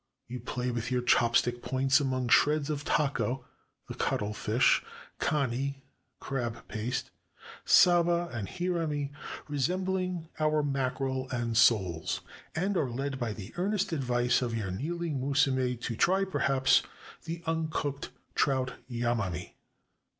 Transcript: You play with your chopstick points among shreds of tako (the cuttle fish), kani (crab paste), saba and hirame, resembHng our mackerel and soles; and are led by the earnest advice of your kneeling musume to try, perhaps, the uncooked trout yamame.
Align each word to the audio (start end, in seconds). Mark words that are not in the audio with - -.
You 0.27 0.39
play 0.39 0.71
with 0.71 0.89
your 0.89 1.03
chopstick 1.03 1.61
points 1.61 1.99
among 1.99 2.29
shreds 2.29 2.71
of 2.71 2.83
tako 2.83 3.43
(the 3.87 3.93
cuttle 3.93 4.33
fish), 4.33 4.81
kani 5.19 5.75
(crab 6.19 6.67
paste), 6.67 7.11
saba 7.65 8.27
and 8.33 8.47
hirame, 8.47 9.11
resembHng 9.47 10.27
our 10.39 10.63
mackerel 10.63 11.29
and 11.29 11.55
soles; 11.55 12.21
and 12.55 12.75
are 12.77 12.89
led 12.89 13.19
by 13.19 13.31
the 13.33 13.53
earnest 13.57 13.93
advice 13.93 14.41
of 14.41 14.57
your 14.57 14.71
kneeling 14.71 15.19
musume 15.19 15.79
to 15.81 15.95
try, 15.95 16.23
perhaps, 16.25 16.81
the 17.25 17.43
uncooked 17.45 18.09
trout 18.33 18.73
yamame. 18.89 19.53